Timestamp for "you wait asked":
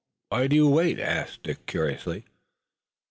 0.55-1.43